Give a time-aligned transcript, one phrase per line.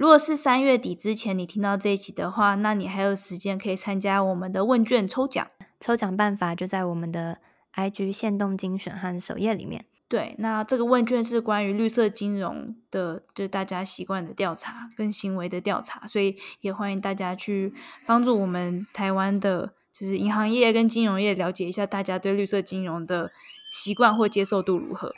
[0.00, 5.46] 如果是三月底之前你听到这一集的话，那你还有时间可以参加我们的问卷抽奖。
[5.78, 7.36] 抽奖办法就在我们的
[7.74, 9.84] IG 限动精选和首页里面。
[10.08, 17.74] 对，那这个问卷是关于绿色金融的，就大家习惯的调查跟行为的调查，所以也欢迎大家去
[18.06, 23.30] 帮助我们台湾的，就是银行业跟金融业了解一下大家对绿色金融的
[23.70, 25.12] 习惯或接受度如何。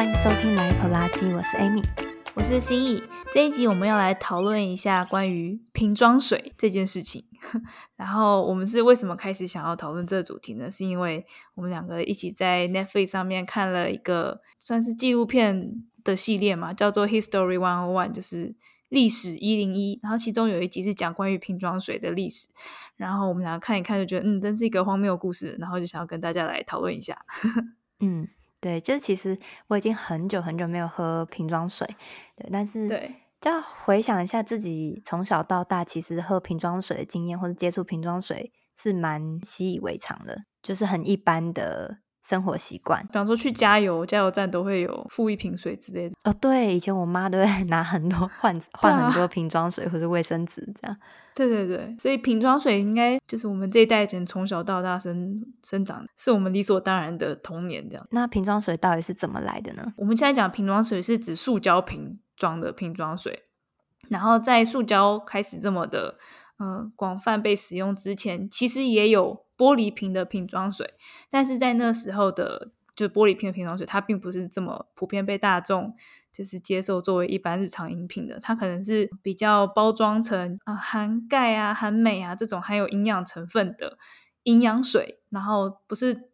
[0.00, 1.84] 欢迎收听来一口垃圾，我是 Amy。
[2.34, 3.02] 我是心意，
[3.34, 7.26] 这一集我们要来讨论一下关于瓶装水这件事情。
[7.96, 10.70] 然后我们是为什么开始想要讨论这个主题呢？
[10.70, 18.56] 是因为我们两个一起在 Netflix 上面看了一个算是纪录片的系列嘛，叫做 History One O One，就是
[18.88, 20.00] 历史一零一。
[20.02, 22.48] 然后其中有一集是讲关于瓶装水的历史。
[22.96, 25.58] 然后我们两个看一看就觉得，嗯，真是一个荒谬的故事。
[25.60, 27.18] 然后就想要跟大家来讨论一下。
[28.00, 28.26] 嗯。
[28.60, 31.86] 对，就是其实我已经很久很久没有喝瓶装水，
[32.36, 41.98] 对，但是对，就要回想一下自己从小到大，其实喝瓶装水的经验或者接触瓶装水是蛮习以为常的，就是很一般的。
[42.22, 46.14] 生活习惯，比方说去加油，加油站都会有付一瓶水之类的。
[46.24, 50.96] 哦，对，以前我妈都会 拿很多换换很多瓶装水或者卫生纸这样。
[51.34, 58.06] 对对对，所以瓶装水应该就是我们这一代人从小到大生生长，是我们理所当然的童年这样。
[58.10, 59.92] 那瓶装水到底是怎么来的呢？
[59.96, 63.44] 我们现在讲瓶装水是指塑胶瓶装的瓶装水，
[64.08, 66.16] 然后在塑胶开始这么的
[66.58, 69.46] 呃广泛被使用之前，其实也有。
[69.60, 70.94] 玻璃瓶的瓶装水，
[71.30, 75.94] 但是在那时候的，就玻璃瓶的瓶装水，它并不是这么普遍被大众
[76.32, 83.98] 就是接受作为一般日常饮品的，它可能是比较包装成啊含钙啊、含镁啊这种含有营养成分的
[84.44, 86.29] 营养水，然后不是。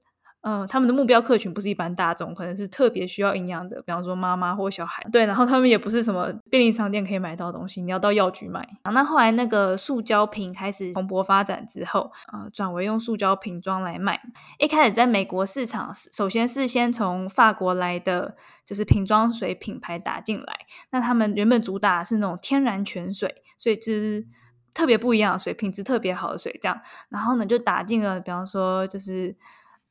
[0.49, 5.05] 嗯、他们的目标客群不是一般大众，可能是特别需要营养的，比方说妈妈或小孩。
[5.11, 8.61] 对，然后他们也不是什么便利商店可以买到的东西，你要到药局买。
[8.83, 14.21] 啊，那后来那个塑胶瓶开始蓬勃发展之后，呃，转为用塑胶瓶装来卖。
[14.61, 20.57] 一开始在美国市场，首先是先从法国来的就是瓶装水品牌打进来。
[20.91, 24.25] 那他们原本主打是那种天然泉水，所以就是
[24.73, 26.81] 特别不一样的水，品质特别好的水这样。
[27.09, 29.37] 然后呢，就打进了，比方说就是。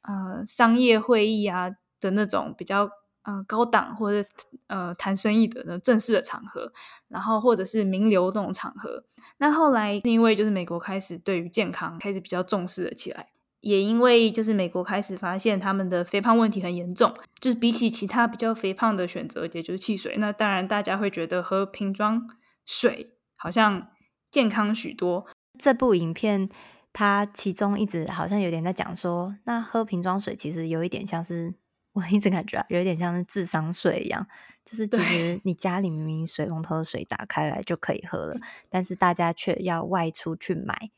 [0.08, 2.88] 呃，商业会议啊的那种比较
[3.24, 4.28] 呃高档或者
[4.68, 6.72] 呃谈生意的那种正式的场合，
[7.08, 9.04] 然后或者是名流那种场合。
[9.38, 13.30] 那后来是因为就是美国开始对于健康开始比较重视了起来，
[13.62, 22.30] 也因为就是美国开始发现他们的肥胖问题很严重，就是比起其他比较肥胖的选择，也就是汽水，那当然大家会觉得喝瓶装
[22.64, 23.88] 水好像
[24.30, 25.26] 健康许多。
[25.58, 26.50] 这部影片。
[26.98, 31.54] 他其中一直好像有点在讲说，那喝瓶装水其实有一点像是，
[31.92, 34.26] 我一直感觉啊，有一点像是智商税一样，
[34.64, 38.40] 就是其实你家里明明水龙头的水打开来就可以喝了，
[38.70, 40.90] 但是大家却要外出去买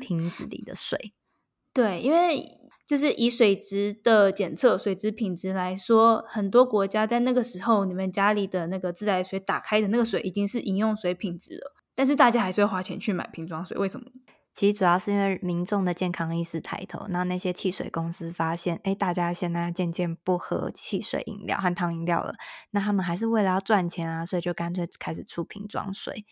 [0.00, 1.12] 瓶子里的水。
[1.74, 14.06] 对，因为就是以水质的检测、水质品质来说，很多国家在那个时候，你们家里的那个自来水打开的那个水已经是饮用水品质了，但是大家还是会花钱去买瓶装水，为什么？
[14.52, 22.34] 其实主要是因为民众的健康意识抬头，那那些汽水公司发现，哎，大家现在渐渐不喝汽水饮料、含糖饮料了，
[22.70, 26.26] 那他们还是为了要赚钱啊，所以就干脆开始出瓶装水，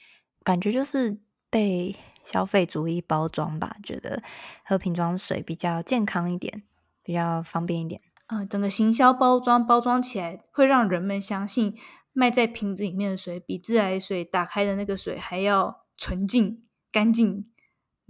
[0.45, 4.23] 感觉就是被消费主义包装吧，觉得
[4.65, 6.63] 喝瓶装水比较健康一点，
[7.03, 8.03] 比较方便一点。
[8.27, 11.75] 嗯，整个行销包装包装起来，会让人们相信
[12.13, 17.50] 卖在瓶子里面的水比自来水打开的那个水还要纯净、干净。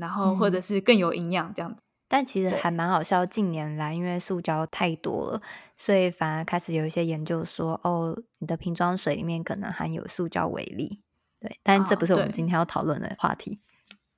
[0.01, 3.25] 然后或者是更有营养这样子，嗯，但其实还蛮好笑。
[3.27, 5.41] 近年来，因为塑胶太多了，
[5.77, 11.03] 所以反而开始有一些研究说，哦，你的瓶装水里面可能含有塑胶微粒。
[11.39, 13.61] 对，但这不是我们今天要讨论的话题。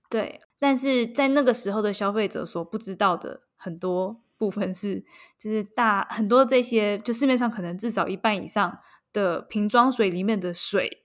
[0.08, 5.04] 对， 对，但是在那个时候的消费者所不知道的很多部分是，
[5.38, 8.78] 就是大很多这些，就市面上可能至少一半以上
[9.12, 11.04] 的瓶装水里面的水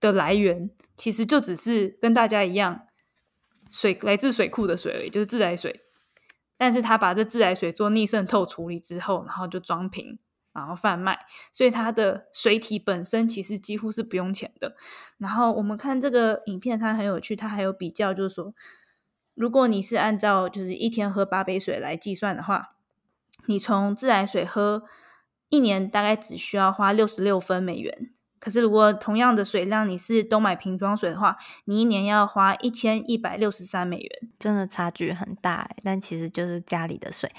[0.00, 2.86] 的来源，其实就只是跟大家一样。
[3.74, 5.82] 水来自水库的水而已，就是自来水。
[6.56, 10.20] 但是他把这自来水做逆渗透处理之后，然后就装瓶，
[10.52, 11.18] 然后贩卖。
[11.50, 14.76] 所以它的水体本身其实几乎是不用钱的。
[15.18, 18.54] 然后我们看这个影片，它很有趣，它还有比较，就是说，
[19.34, 22.76] 如果你是按照就是一天喝八杯水来计算的话，
[23.46, 24.84] 你从自来水喝
[25.48, 28.12] 一年大概只需要花六十六分美元。
[28.44, 35.76] 可是如果同样的水量你是都买瓶装水的话，你一年要花一千一百六十三美元，真的差距很大诶。
[35.82, 37.32] 但其实就是家里的水，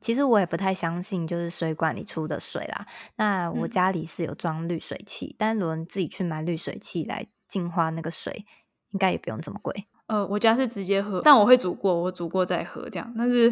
[0.00, 2.86] 其实我也不太相信就是水管里出的水啦。
[3.16, 8.46] 那我家里是有装滤水器，嗯、但如果你自己去买滤水器来净化那个水，
[8.92, 9.88] 应该也不用这么贵。
[10.06, 13.12] 呃，我家是直接喝，但我会煮过，我煮过再喝这样。
[13.18, 13.50] 但是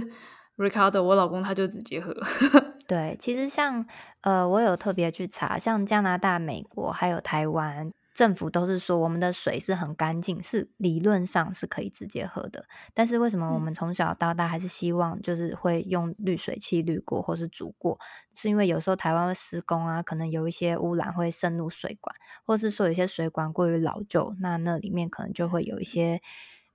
[0.61, 2.15] Ricardo 我老公他就直接喝。
[2.87, 3.87] 对，其实像
[4.21, 12.67] 呃，我有特别去查，像加拿大、美国还有台湾政府都是说我们的水是很干净，是理论上是可以直接喝的。
[12.93, 17.99] 但是为什么我们从小到大还是希望就是会用滤水器滤过或是煮过？
[18.35, 22.15] 是因为有时候台湾会施工啊，可能有一些污染会渗入水管，
[22.45, 26.21] 或是说有些水管过于老旧，那那里面可能就会有一些。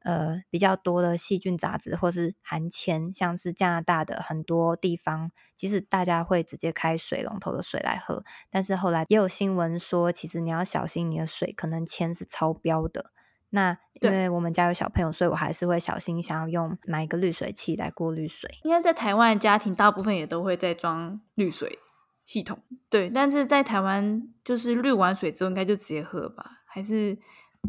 [0.06, 13.10] 呃，比较多的细菌杂质或是含铅，像是加拿大的很多地方，即使大家会直接开水龙头的水来喝，但是后来也有新闻说，其实你要小心你的水可能铅是超标的。
[13.50, 18.60] 那因为我们家有小朋友，所以我还是会小心，想要用买一个滤水器来过滤水。
[18.62, 21.80] 应该在台湾的家庭，大部分也都会在装滤水
[22.24, 22.60] 系统，
[22.90, 23.10] 对。
[23.10, 26.46] 但是在台湾，就是滤完水之后，应该就直接喝吧？
[26.68, 27.18] 还是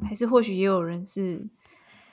[0.07, 1.49] 还是或许也有人是。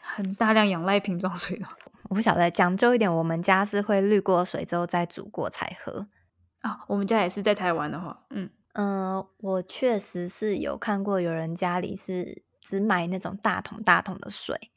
[0.06, 1.66] 很大量仰赖瓶装水的，
[2.10, 6.08] 我不晓得讲究一点，我们家是会滤过水之后再煮过才喝
[6.60, 6.84] 啊。
[6.88, 14.72] 我们家也是在台湾的话，嗯嗯、呃，我确实是有看过有人家里是只买那种大桶大桶的水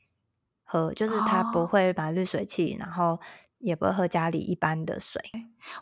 [0.63, 3.21] 喝，就是他不会买滤水器，哦、然后
[3.59, 5.21] 也不会喝家里一般的水。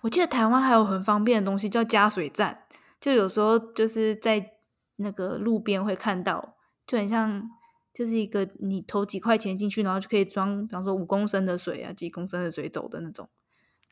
[0.01, 2.65] 我记得台湾还有很方便的东西叫加水站，
[2.99, 4.53] 就有时候就是在
[4.97, 6.57] 那个路边会看到，
[6.87, 7.51] 就很像。
[7.95, 13.29] 就是一个你投几块钱进去，然后就可以装，比方说五公升的水啊，几公升的水走的那种，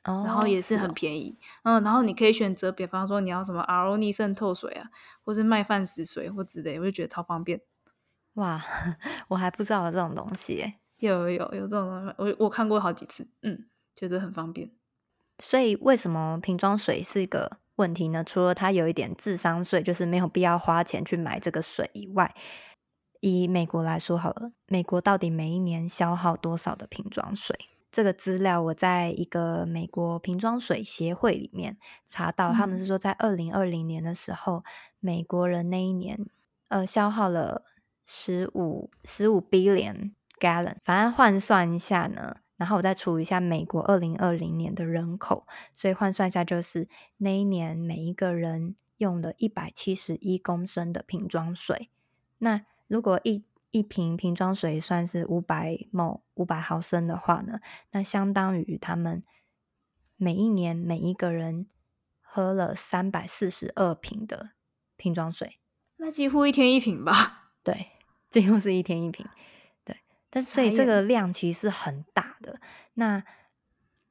[0.05, 4.91] 哦、然后也是很便宜，哦、嗯，然后你可以选择，比方说你要什么 RO 逆渗透水啊，
[5.23, 7.61] 或是麦饭石水或之类，我就觉得超方便。
[8.35, 8.61] 哇，
[9.29, 14.73] 我还不知道有这种东西，有有有有这种东西，我我看过好几次，嗯，觉得很方便。
[15.39, 18.25] 所以为什么瓶装水是一个问题呢？
[18.25, 22.35] 除了它有一点智商税，就是没有必要花钱去买这个水以外。
[23.23, 27.57] 以美国来说好了，美国到底每一年消耗多少的瓶装水？
[27.93, 34.65] 这个资料我在一个美国瓶装水协会里面查到，他们是说在二零二零年的时候，
[34.99, 36.27] 美国人那一年
[36.67, 37.63] 呃消耗了
[38.05, 46.89] 十五十五 billion gallon，反正换算一下呢，然后我再除一下美国二零二零年的人口，所以换算一下就是
[47.19, 51.89] 那一年每一个人用了一百七十一公升的瓶装水，
[52.39, 52.63] 那。
[52.93, 57.59] 如果一一瓶瓶装水算是五百 ml 五百毫升的话呢，
[57.93, 59.23] 那相当于他们
[60.19, 61.67] 每一年每一个人
[62.21, 64.51] 喝了三百四十二瓶的
[64.99, 65.59] 瓶装水，
[65.97, 67.13] 那几乎一天一瓶吧？
[67.65, 67.87] 对，
[68.29, 69.27] 几乎是一天一瓶。
[69.87, 69.97] 对，
[70.29, 72.61] 但是所以这个量其实是很大的。
[72.93, 73.25] 那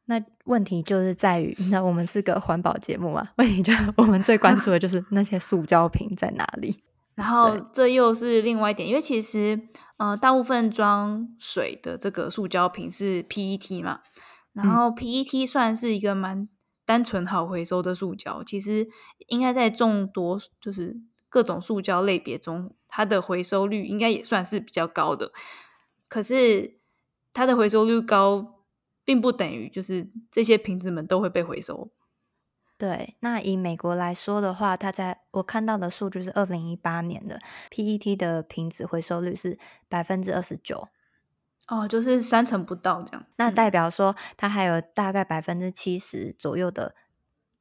[0.06, 3.30] 那问题就是在于， 那我们是个环保节目嘛？
[3.38, 6.84] 问题就是 我们最关注的就是那些塑胶瓶在哪里？
[7.22, 14.02] 然后这又是另外一点，因为其实呃，大部分装水的这个塑胶瓶是 PET 嘛，
[14.54, 16.50] 然后 PET 算是一个蛮
[16.84, 18.90] 单纯好回收的塑胶，其实
[19.28, 25.32] 应该在众多就是各种塑胶类别中，它的回收率应该也算是比较高的。
[26.08, 26.80] 可是
[27.32, 28.64] 它的回收率高，
[29.06, 31.92] 并不等于就是这些瓶子们都会被回收。
[32.82, 37.38] 对，那以美国来说的话，它在我看到的数据是二零一八年的
[37.70, 40.88] PET 的瓶子回收率是百分之二十九，
[41.68, 43.24] 哦，就是三成不到这样。
[43.36, 46.96] 那代表说，它还有大概百分之七十左右的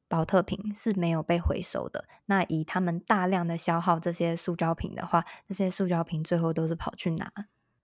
[0.09, 2.07] 保特瓶是没有被回收的。
[2.25, 7.31] 那以他们大量的消耗这些塑胶瓶的话，这些塑胶瓶最后都是跑去哪？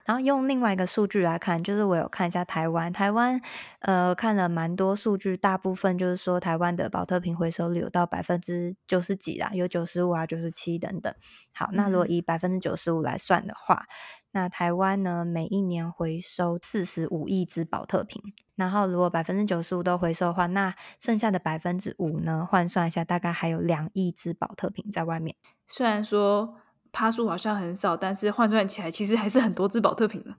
[0.07, 3.41] 然后用另外一个数据来看，就是我有看一下台湾，台湾
[3.81, 11.13] 呃看了蛮多数据，大部分就是说台湾的保特瓶回收率有到百分之九十几啦，有九十五啊、九十七等等。
[11.55, 13.87] 好，那如果以百分之九十五来算的话，
[14.31, 18.23] 那台湾呢每一年回收四十五亿只保特瓶，
[18.55, 25.35] 然后如果百分之九十五都回收的话，那剩下的百分之五呢，换算一下，大概还有两亿只保特瓶在外面。
[25.67, 26.59] 虽然说。
[26.97, 30.35] 趴数好像很少，但是换算起来其实还是很多只保特瓶的。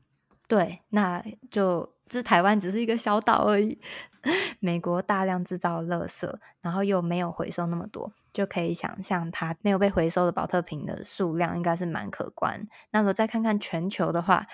[0.47, 3.79] 对，那就这台湾只是一个小岛而已。
[4.59, 6.27] 美国大量制造垃圾，
[6.59, 12.67] 然后又没有回收那么多，就可以想象它没有被回收的保特瓶的数量应该是蛮可观。
[12.89, 14.47] 那如果再看看全球的话，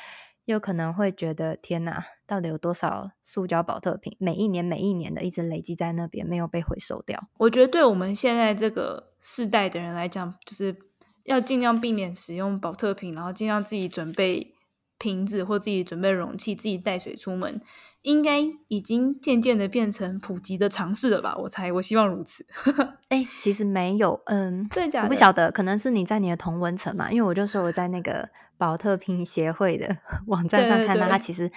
[0.43, 7.29] 又可能会觉得天哪，到底有多少塑胶保特瓶每一年每一年的一直累积在那边没有被回收掉？
[7.37, 10.75] 我觉得对我们现在这个世代的人来讲，就是。
[11.23, 14.53] 要尽量避免使用保特瓶，然后尽量自己准备
[14.97, 17.61] 瓶子或自己准备容器，自己带水出门，
[18.01, 21.35] 应该已经渐渐的变成普及的常识了吧？
[21.37, 22.45] 我猜，我希望如此。
[23.09, 25.07] 哎、欸，其实没有，嗯，真的假的？
[25.07, 31.51] 我不晓得，可能是你在你的同文层嘛，因为我就说我在那个保特瓶协会的 网站上看到，它其实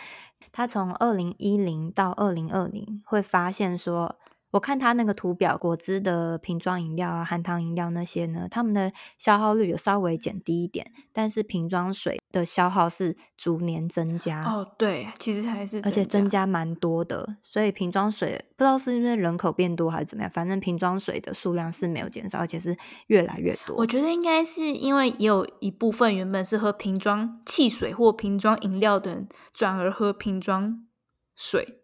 [0.52, 4.16] 它从二零一零到二零二零会发现说。
[4.52, 14.44] 我看他那个图表，果汁的瓶装饮料啊，含糖饮料那些呢，他们的消耗率有稍微减低一点，但是瓶装水的消耗是逐年增加。
[14.44, 22.74] 哦，对，其实还是，而且增加蛮多的，所以瓶装水不知道是因为人口变多还是怎么样，反正瓶装水的数量是没有减少，而且是
[23.08, 23.76] 越来越多。
[23.76, 30.86] 我觉得应该是因为也有一部分原本是喝瓶装汽水或瓶装饮料的人，转而喝瓶装
[31.34, 31.80] 水，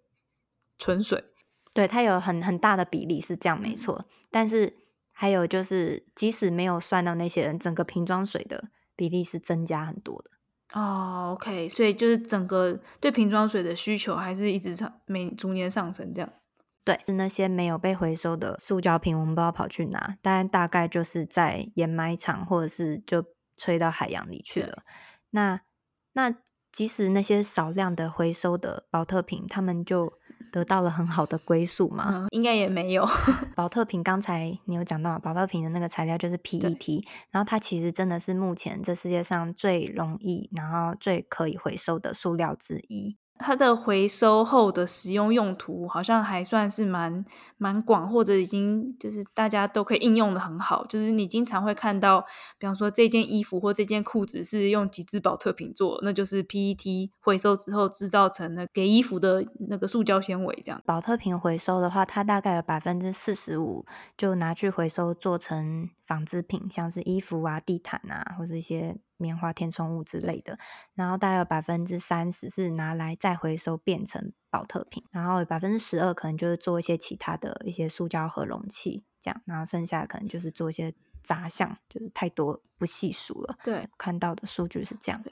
[0.78, 1.24] 纯水。
[1.74, 4.04] 对，它有很很大的比例是这样，没错。
[4.30, 4.76] 但是
[5.10, 10.30] 还有就是，即使没有算到那些人，整个瓶装水的比例是增加很多的。
[10.74, 16.30] 哦，OK，所以就是整个对瓶装水的需求还是一直上每逐年上升这样。
[16.84, 23.24] 对，那些没有被回收的塑胶瓶，我们不知道跑去哪，但大概就是在掩埋场，或者是就
[23.56, 24.82] 吹到海洋里去了。
[25.30, 25.62] 那
[26.12, 26.34] 那
[26.70, 30.18] 即使那些少量的回收的保特瓶，他们就。
[30.50, 32.06] 得到了很好的归宿吗？
[32.08, 33.06] 嗯，应该也没有。
[33.54, 43.16] 宝特瓶刚才你有讲到，宝特瓶的那个材料就是 PET，然后它其实真的是目前这世界上最容易，然后最可以回收的塑料之一。
[43.42, 47.24] 它的回收后的使用用途好像还算是蛮
[47.58, 50.86] 蛮广，或者已经就是大家都可以应用的很好。
[50.86, 52.24] 就是你经常会看到，
[52.58, 60.62] 比方说这件衣服或这件裤子是用极致宝特瓶做，那就是 PET 回收之后制造成的给衣服的那个塑胶纤维。
[60.64, 63.84] 这样，宝特瓶回收的话，它大概有百分之四十五
[64.16, 68.96] 就拿去回收做成纺织品，像是衣服啊、地毯啊，或者一些。
[69.22, 70.58] 棉花填充物之类的，
[70.94, 83.56] 然后大概有百分之三十是拿来再回收变成保特瓶，然后有百分之十二可能就是做一些其他的一些塑胶和容器这样，然后剩下的可能就是做一些杂项，就是太多不细数了。
[83.62, 85.30] 对，看到的数据是这样的。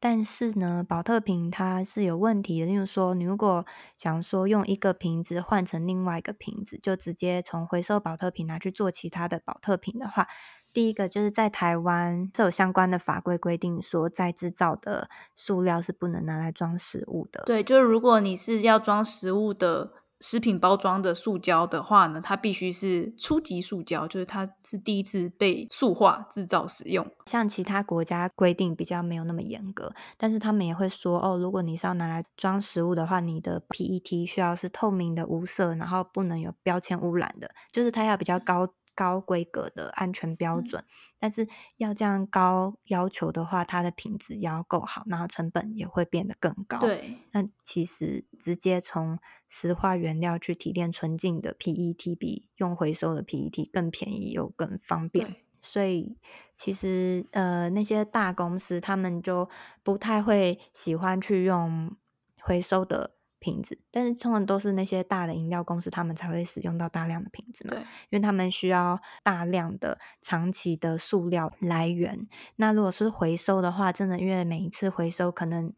[0.00, 3.66] 但是呢，保特瓶它是有问题的，例如说你如果
[3.96, 10.28] 想说用一个瓶子换成另外一个瓶子，就直接从回收保特瓶拿去做其他的保特瓶的话。
[10.72, 17.42] 第一个就是在台湾是有相关的法规规定，说再制造的塑料是不能拿来装食物的。
[17.46, 27.08] 对，就是如果你是要装食物的食品包装的塑胶的话呢，它必须是初级塑胶，就是它是第一次被塑化制造使用。
[27.26, 38.68] 像其他国家规定比较没有那么严格，但是他们也会说哦，如果你是要拿来装食物的话，你的 PET 需要是透明的、无色，然后不能有标签污染的，就是它要比较高。
[38.98, 40.82] 高规格的安全标准，
[41.20, 46.80] 但是要这样高要求的话，它的品质要够好，然后成本也会变得更高。
[46.80, 55.36] 对，那其实直接从石化原料去提炼纯净的 PET，比用回收的 PET 更便宜又更方便。
[55.62, 56.18] 所以
[56.56, 59.48] 其实呃，那些大公司他们就
[59.84, 61.96] 不太会喜欢去用
[62.40, 63.17] 回收的。
[63.40, 67.74] 瓶子，但是通常都是那些大的饮料公司，他们才会使用到大量的瓶子嘛。
[67.74, 72.28] 对，因为他们需要大量的长期的塑料来源。
[72.56, 75.72] 那如果是回收的话，真的因为每一次回收，可能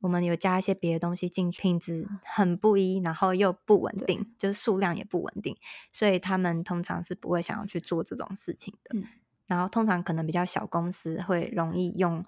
[0.00, 5.56] 我们有加一些别的东西进去，品质很不一，然后又不稳定，就是数量也不稳定，
[5.92, 8.98] 所以他们通常是不会想要去做这种事情的。
[8.98, 9.04] 嗯，
[9.46, 12.24] 然后通常可能比较小公司会容易用。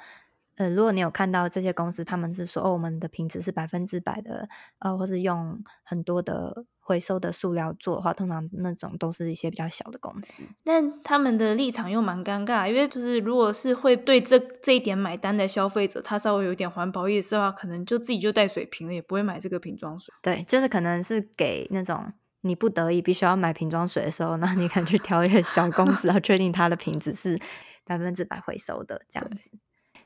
[0.57, 4.49] 呃，如果你有看到这些公司，他们是说哦，我们的瓶子是百分之百的，
[4.79, 10.43] 呃，或是用很多的回收的塑料做的话，通常那种都是一些比较小的公司。
[10.65, 20.15] 但他们的立场又蛮尴尬，因为就是如果是会对这这一点买单的消费者，他稍微有点环保意识的话，可能就自己就带水瓶了，也不会买这个瓶装水。
[20.23, 22.11] 对，就是可能是给那种
[22.41, 27.39] 你不得已必须要买瓶装水的时候，那你可能去挑一个小公司，然后确定它的瓶子是
[27.85, 29.51] 百分之百回收的这样子。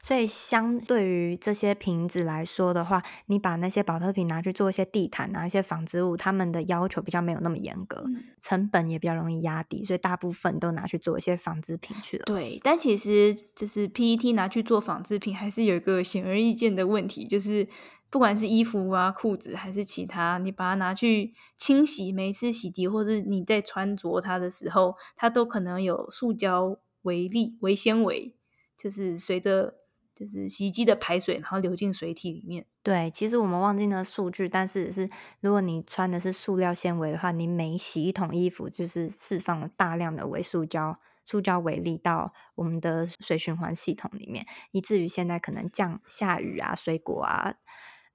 [0.03, 12.25] 所以，相对于这些瓶子来说的话，你把那些保特瓶拿去做一些地毯啊、一些纺织物，他们的要求比较没有那么严格，嗯，成本也比较容易压低，所以大部分都拿去做一些纺织品去了。
[12.25, 17.69] 对，但其实就是 PET 拿去做纺织品，还是有一个显而易见的问题，就是
[18.09, 28.35] 不管是衣服啊、裤子还是其他，你把它拿去清洗，每一次洗涤，或是你在穿着它的时候，它都可能有塑胶微粒、微纤维，
[28.79, 29.75] 就是随着。
[30.21, 32.67] 就是洗衣机的排水，然后流进水体里面。
[32.83, 35.09] 对，其实我们忘记了数据，但是是
[35.41, 47.55] 如果你穿的是塑料纤维的话，你每洗一桶衣服就是释放了大量的微塑胶塑胶微粒到我们的水循环系统里面，以至于现在可能降下雨啊、水果啊、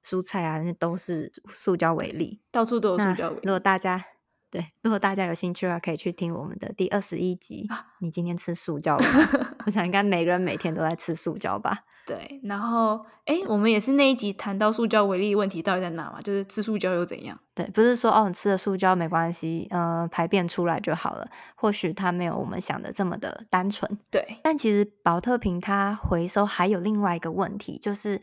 [0.05, 3.41] 蔬菜啊，那都是塑胶微粒，到处都有塑胶微粒。
[3.43, 4.05] 如果大家
[4.55, 7.65] 对，如果大家有兴趣的话，可以去听我们的第二十一集。
[7.69, 9.47] 啊、你今天吃塑胶了吗？
[9.67, 11.77] 我想应该每个人每天都在吃塑胶吧。
[12.07, 16.21] 对，然后哎，我们也是那一集谈到塑胶微粒问题到底在哪嘛？
[16.21, 17.38] 就是吃塑胶又怎样？
[17.53, 21.27] 对，不是说哦，你吃了塑胶没关系，呃，排便出来就好了。
[21.55, 24.00] 或许它没有我们想的这么的单纯。
[24.09, 28.21] 对，但其实保特瓶它回收还有另外一个问题，就是。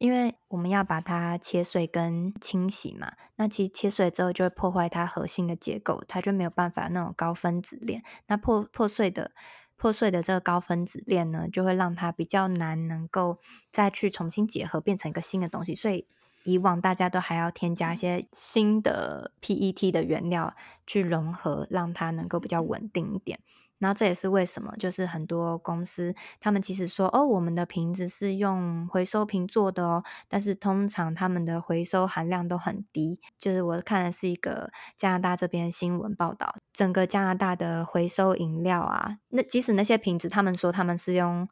[0.00, 8.02] 因为我们要把它切碎跟清洗嘛，那其实切碎之后就会破坏它核心的结构，它就没有办法那种高分子链。
[8.26, 9.32] 那破破碎的
[9.76, 13.40] 破碎的这个高分子链呢，就会让它比较难能够
[13.70, 15.74] 再去重新结合变成一个新的东西。
[15.74, 16.06] 所以
[16.44, 20.54] 以往大家都还要添加一些新的 PET 的原料
[20.86, 23.40] 去融合，让它能够比较稳定一点。
[23.80, 33.18] 然后这也是为什么，就是很多公司他们其实说哦，我们的瓶子是用回收瓶做的哦，但是通常他们的回收含量都很低。
[33.36, 41.48] 就是我看的是一个加拿大这边新闻报道，整个加拿大的回收饮料啊，那即使那些瓶子他们说他们是用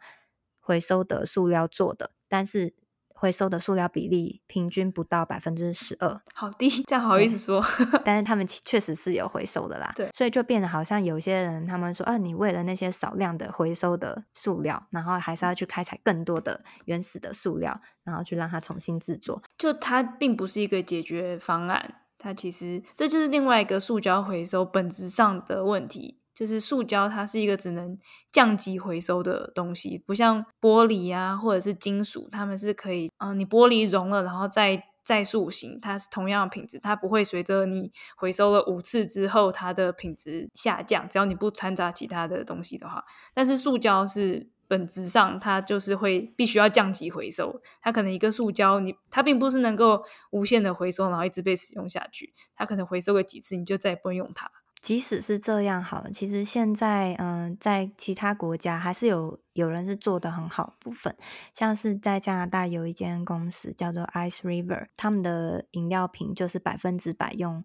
[0.61, 2.75] 回收的塑料做的，但是。
[3.21, 7.61] 回收的塑料比例平均不到百分之十二，好低，这样好意思说？
[8.05, 26.21] 但是他们确实是有回收的啦，对，所以就变得好像有些人他们说，啊，你为了那些少量的回收的塑料，然后还是要去开采更多的原始的塑料，然后去让它重新制作，就它并不是一个解决方案，它其实这就是另外一个塑胶回收本质上的问题。
[26.39, 27.99] 就是塑胶，它是一个只能
[28.31, 43.05] 降级回收的东西，不像玻璃啊，或者是金属，它们是可以，嗯、你玻璃融了，然后再再塑形，它是同样的品质，它不会随着你回收了五次之后，它的品质下降，只要你不掺杂其他的东西的话。
[43.35, 54.49] 但是塑胶是本质上，它就是会必须要降级回收，它可能一个塑胶，你它并不是能够无限的回收，然后一直被使用下去，它可能回收个几次，你就再也不会用它。
[54.81, 61.17] 即使是这样好了，其实现在嗯、在其他国家还是有有人是做的很好部分，
[61.53, 67.65] 像是在加拿大有一间公司叫做 Ice River，他们的饮料瓶就是百分之百用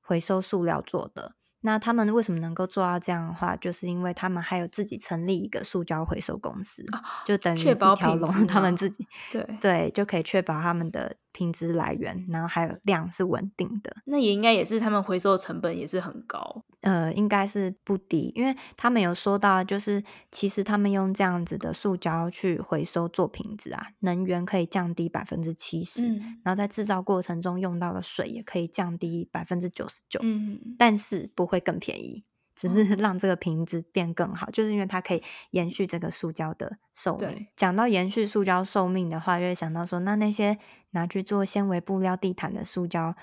[0.00, 1.36] 回收塑料做的。
[1.66, 9.04] 那他们为什么能够做到这样的话，就是因为他们还有自己成立一个塑胶回收公司，哦、就等于一条龙，他们自己？
[9.32, 9.44] 对。
[9.60, 11.16] 对就可以确保他们的。
[11.36, 20.02] 品质来源，然后还有量是稳定的，那也应该也是他们回收的成本也是很高，呃，应该是不低，因为他们有说到，就是
[20.32, 26.06] 其实他们用这样子的塑胶去回收做瓶子啊，能源可以降低百分之七十，
[26.42, 32.22] 然后在制造过程中用到的水也可以降低百分之九十九，嗯，但是不会更便宜。
[32.54, 37.46] 只是让这个瓶子变更好，就是因为它可以延续这个塑胶的寿命。
[37.54, 40.56] 讲到延续塑胶寿命的话，就会想到说，那那些
[40.92, 43.14] 拿去做纤维布料地毯的塑胶，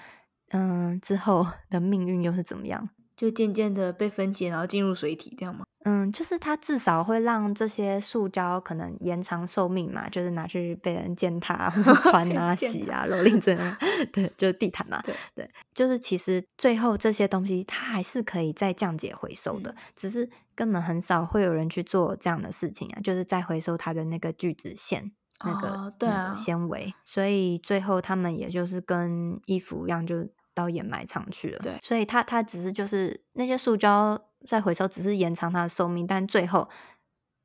[0.50, 2.92] 嗯，之后的命运又是怎么样？
[3.16, 5.63] 就渐渐的被分解，然后进入水体，这样吗？
[5.86, 11.70] 嗯，就是它至少会让这些塑胶可能延长寿命嘛，就是拿去被人践踏、
[12.02, 13.78] 穿啊、 洗啊、蹂躏这样，
[14.14, 15.02] 对，就是地毯嘛。
[15.04, 25.12] 对对，就是其实最后这些东西它还是可以再降解回收的，嗯、只是根本很少会有人去做这样的事情啊，就是再回收它的那个聚酯线，
[25.44, 31.60] 那个、哦、对啊纤维，所以最后他们也就是跟衣服一样，就到掩埋场去了。
[31.60, 34.18] 对，所以它它只是就是那些塑胶。
[34.46, 36.70] 再回收只是延长它的寿命，但最后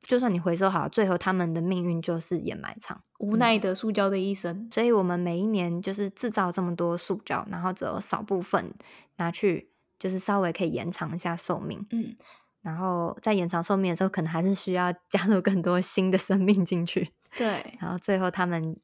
[0.01, 3.01] 就算你回收好，最后他们的命运就是掩埋场。
[3.19, 4.67] 无奈的塑胶的一生。
[4.71, 8.73] 所以我们每一年就是制造这么多塑胶，然后只有少部分
[9.17, 11.85] 拿去，就是稍微可以延长一下寿命。
[11.91, 12.15] 嗯，
[12.61, 17.11] 然后在延长寿命的时候，可能还是需要 加入更多新的生命进去。
[17.37, 18.77] 对，然后最后他们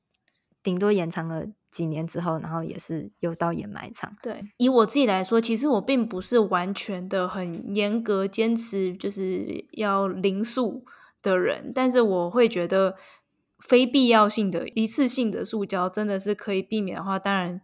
[0.61, 1.45] 顶多延长了。
[1.75, 4.15] 几年之后，然后也是又到掩埋场。
[4.23, 10.85] 对，以我自己来说，其实我并不是完全的很严格坚持就是要零塑
[11.21, 12.95] 的人，但是我会觉得
[13.59, 17.59] 非必要性的一次性的塑胶真的是可以避免的话，当然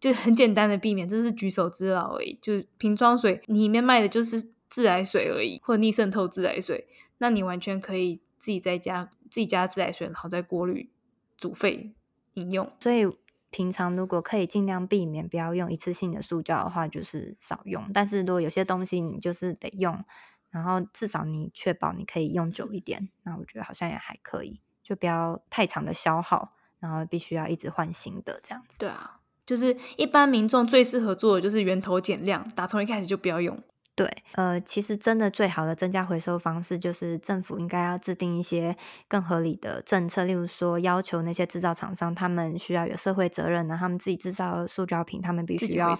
[0.00, 2.36] 就很简单的避免，这是举手之劳而已。
[2.42, 10.90] 就是瓶装水，你里面卖的就是自来水而已，或者逆渗透自来水，那你完全可以自己在家自己加自来水，然后再过滤
[11.36, 11.92] 煮沸
[12.34, 12.68] 饮用。
[12.80, 13.06] 所以。
[13.52, 17.88] 平常如果可以尽量避免不要用一次性的塑胶的话，就是少用。
[17.94, 20.04] 但是如果有些东西你就是得用，
[20.50, 28.78] 然后至少你确保你可以用久一点，那我觉得好像也还可以，就不要太长的消耗，然后必须要一直换新的这样子。
[28.78, 33.62] 对啊，就是一般民众最适合做的就是源头减量，打从一开始就不要用。
[33.94, 38.74] 对，呃，其实真的最好的增加回收方式，就是政府应该要制定一些
[39.06, 45.94] 更合理的政策，例如说要求那些制造厂商，他们需要有社会责任呢，他们自己制造的塑胶品，他们必须要。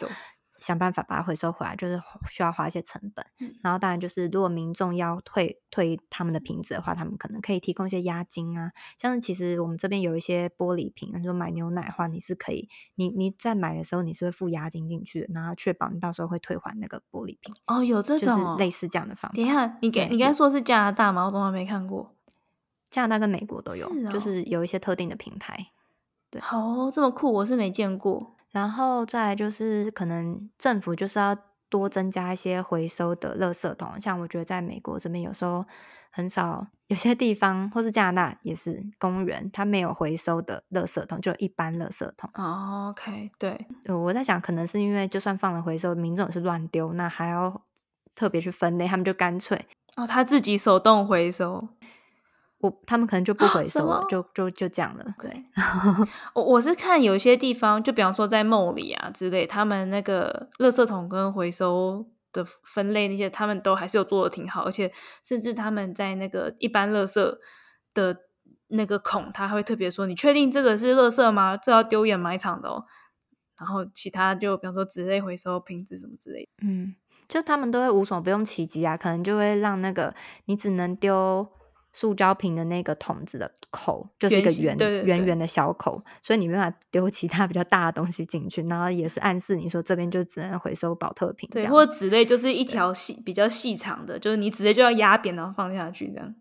[0.63, 3.27] 想办法把它回收回来，就是需要花一些成本。
[3.41, 8.73] 嗯、然后当然就是，如果民众要退退他们的瓶子的话，他们可能可以提供一些押金啊。
[8.97, 17.55] 像是其实我们这边有一些玻璃瓶，你说买牛奶的话，你是可以，你你在买的时候你是会付押金进去的，然后确保你到时候会退还那个玻璃瓶。
[17.67, 19.37] 哦，有这种、哦就是、类似这样的方法。
[19.37, 21.25] 等一下，你给你刚才说是加拿大吗？
[21.25, 22.15] 我怎么还没看过？
[22.91, 25.69] 加拿大跟美国都有，是哦、就是有一些特定的平台。
[26.31, 28.37] 对，好、哦，这么酷，我是没见过。
[28.53, 31.37] 然后再来就是，可能政府就是要
[31.69, 35.65] 多增加一些回收的垃圾桶，像我觉得在美国这边有时候
[36.11, 42.29] 很少，有些地方或是加拿大也是公园，它没有回收的垃圾桶，就一般垃圾桶。
[42.35, 47.63] 哦，OK，对，我在想，可能是因为就算放了回收，民众也是乱丢，那还要
[48.15, 51.69] 特别去分类，他们就干脆哦，他自己手动回收。
[52.63, 55.05] 我他们可能就不回收了，就就就这样了。
[55.19, 55.45] 对，
[56.33, 64.93] 我我是看有些地方，就比方说在梦里啊之类，他们那个垃圾桶跟回收的分类那些，他们都还是有做的挺好，而且
[65.25, 67.37] 甚至他们在那个一般垃圾
[67.93, 68.17] 的
[68.69, 71.57] 那个孔，他还会特别说：“你确定这个是垃圾吗？
[71.57, 72.85] 这要丢掩埋场的哦。”
[73.59, 76.95] 然后其他就比方说纸类回收瓶子什么之类的，嗯，
[77.27, 81.49] 就他们都会无所不用其极啊，可能就会让那个你只能丢。
[81.93, 96.35] 塑胶瓶的那个桶子的口就是一个圆圆圆的小口，所以你没办法丢其他比较大的东西进去，然后也是暗示你说这边就只能回收保特瓶，对，或者纸类就是一条细比较细长的，就是你直接就要压扁然后放下去这样。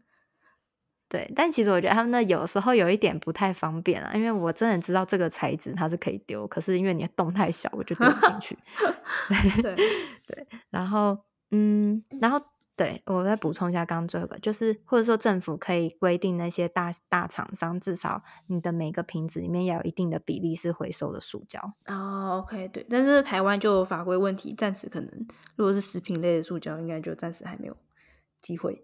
[1.09, 8.57] 对，但其实我觉得他们那有时候有一点不太方便啊，因为我真的知道这个材质它是可以丢，可是因为你的洞太小，我就丢不进去。
[9.61, 9.75] 对
[10.25, 11.17] 对，然后
[11.51, 12.39] 嗯，然后。
[12.81, 21.75] 对，我再补充一下，刚刚最后一个就是，或者说政府可以规定那些大大厂商，至少你的每个瓶子里面要有一定的比例是回收的塑胶。
[21.85, 27.77] 哦，OK，对，但是台湾就有法规问题，暂时可能如果是食品类的塑胶，应该就暂时还没有
[28.41, 28.83] 机会。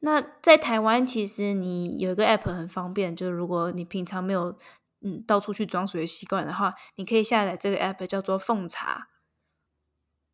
[0.00, 4.56] 那在台湾，其实你有一个 App 很方便，就是如果你平常没有
[5.02, 9.08] 嗯到处去装水的习惯的话，你可以下载这个 App 叫做奉茶。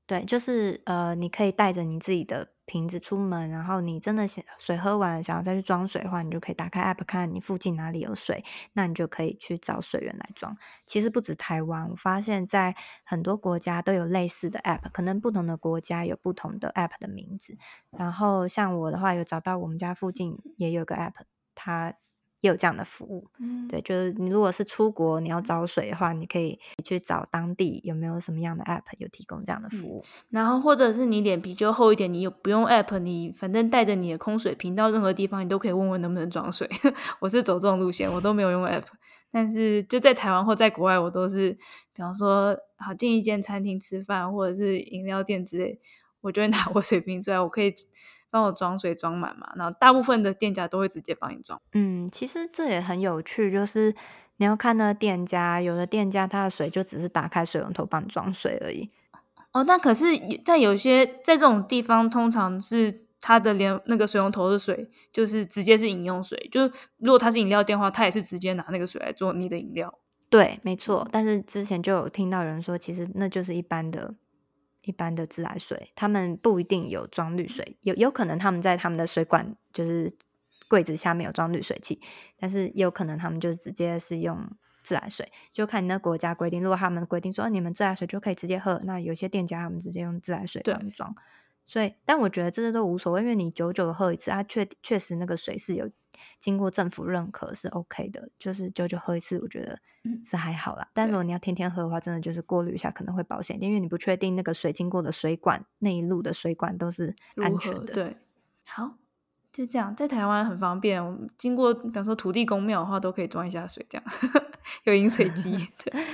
[0.09, 10.57] 对，就是呃，你可以带着你自己的瓶子出门，然后你真的想水喝完了，想要再去装水的话，你就可以打开 app 看你附近哪里有水，那你就可以去找水源来装。
[10.87, 17.57] 其实不止台湾，我发现在很多国家都有类似的 app，可能不同的国家有不同的 app 的名字。
[17.91, 21.13] 然后像我的话，有找到我们家附近也有个 app，
[21.55, 21.95] 它。
[22.43, 36.69] 也有这样的服务，嗯，对，就是你如果是出国你要找水的话，你可以去找当地有没有什么样的 app 有提供这样的服务，嗯、然后或者是你脸皮就厚一点，你有不用 app，你反正带着你的空水瓶到任何地方，你都可以问问能不能装水。
[37.21, 38.87] 我是走这种路线，我都没有用 app，
[39.31, 41.53] 但是就在台湾或在国外，我都是，
[41.95, 45.79] 比方说好进一间餐厅吃饭或者是饮料店之类，
[46.21, 47.73] 我就会拿我水瓶出来，我可以。
[48.33, 51.61] 帮我装水装满嘛，然后大部分的店家都会直接帮你装。
[51.75, 53.95] 嗯，其实这也很有趣，就是
[54.39, 58.89] 你要看那个店家，有的店家他的水就只是打开水龙头帮你装水而已。
[59.53, 60.07] 哦，那可是，
[60.43, 69.93] 在有些在这种地方，通常是他的连那个水龙头的水就是直接是饮用水，就是如果他是饮料店的话，他也是直接拿那个水来做你的饮料。
[70.31, 71.07] 对，没错。
[71.13, 74.15] 但是之前就有听到人说，其实那就是一般的。
[74.83, 80.11] 一般的自来水，他们不一定有装滤水，有有可能他们在他们的水管就是
[80.69, 82.01] 柜子下面有装滤水器，
[82.39, 84.51] 但是也有可能他们就直接是用
[84.83, 86.63] 自来水，就看你那国家规定。
[86.63, 91.15] 如果他们规定说你们自来水就可以直接喝，那有些店家他们直接用自来水装装。
[91.67, 95.89] 所以，但我觉得这些都无所谓，因为你久久喝一次，它确确实那个水是有。
[96.39, 99.79] 经过政府认可是 OK 的，就是久久喝一次，我觉得
[100.25, 100.85] 是还好啦。
[100.85, 107.95] 嗯、但如果你要天天喝的话，真的就是过滤一下可能会保险，因为你不确定那个水经过的水管那一路的水管都是安全的。
[107.95, 108.17] 对，
[108.65, 108.97] 好，
[109.53, 114.05] 就这样，在台湾很方便，我们经过比方说土地公庙的话，都可以装一下水，这样
[114.85, 115.69] 有饮水机。
[115.85, 116.05] 对，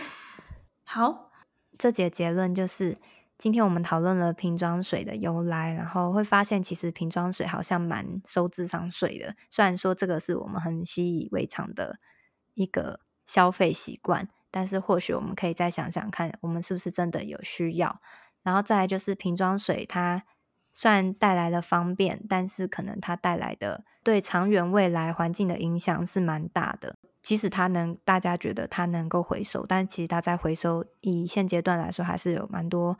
[0.84, 1.30] 好，
[1.76, 2.96] 这节结论就是。
[3.38, 9.36] 今天我们讨论了瓶装水的由来，然后会发现其实瓶装水好像蛮收智商税的。
[9.48, 12.00] 虽然说这个是我们很习以为常的
[12.54, 18.00] 一个消费习惯，但是或许我们可以再想想看，我们是不是真的有需要。
[18.42, 20.24] 然后再来就是瓶装水，它
[20.72, 26.96] 虽然带来了方便，但是可能它带来的对长远未来环境的影响是蛮大的。
[27.22, 32.96] 即使它能，大家觉得它能够回收，但其实它在回收以现阶段来说，还是有蛮多。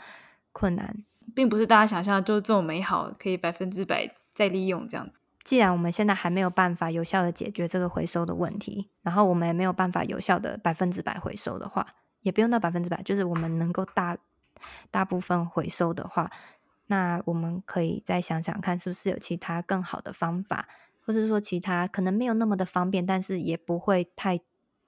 [0.52, 5.20] 困难，并不是大家想象的就这么美好，可以百分之百再利用这样子。
[5.44, 11.86] 既然我们现在还没有办法有效的解决这个回收的问题，然后我们也没有办法有效的百分之百回收的话，
[12.20, 14.18] 也不用到百分之百，就是我们能够大
[14.90, 16.30] 大部分回收的话，
[16.88, 20.68] 那我们可以再想想看，是不是有其他更好的方法，
[21.06, 24.38] 或者说其他可能没有那么的方便，但是也不会太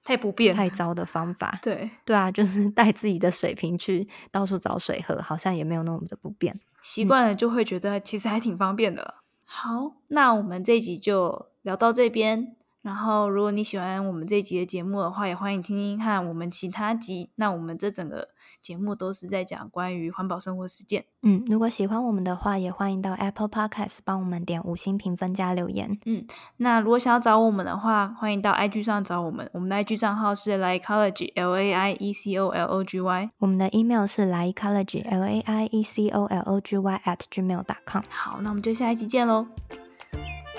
[0.03, 1.59] 太不便、太糟的方法。
[1.61, 6.59] 对对啊，就是带自己的水瓶去到处找水喝，好像也没有那么的不便。
[6.81, 9.15] 习惯了就会觉得其实还挺方便的。
[9.17, 9.21] 嗯
[9.53, 12.55] 好，那我们这一集就聊到这边。
[12.81, 17.29] 然后，如果你喜欢我们这一集的节目的话，也欢迎听听看我们其他集。
[17.35, 21.05] 那我们这整个节目都是在讲关于环保生活实践。
[21.21, 25.99] 嗯，如果喜欢我们的话，也欢迎到 Apple Podcast 帮我们点五星评分加留言。
[26.07, 26.25] 嗯，
[26.57, 29.47] 那如果想要找我们的话，欢迎到 IG 上找我们。
[29.53, 33.29] 我们的 IG 账号是 Laiecology L A I E C O L O G Y。
[33.37, 37.63] 我们的 email 是 Laiecology L A I E C O L O G Y at gmail
[37.63, 38.01] dot com。
[38.09, 39.45] 好，那我们就下一集见喽。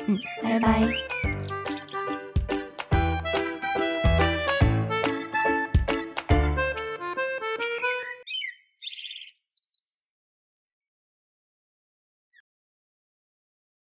[0.06, 0.80] 嗯，拜拜。
[0.80, 1.61] 拜拜。